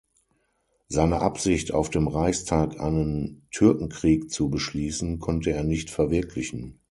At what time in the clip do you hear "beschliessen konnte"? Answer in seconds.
4.49-5.51